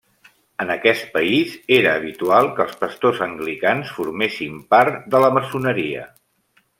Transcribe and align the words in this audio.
En 0.63 0.69
aquest 0.75 1.03
país 1.17 1.51
era 1.75 1.91
habitual 1.99 2.49
que 2.57 2.65
els 2.67 2.73
pastors 2.81 3.21
anglicans 3.27 3.93
formessin 3.99 4.57
part 4.75 4.99
de 5.17 5.23
la 5.25 5.31
maçoneria. 5.37 6.07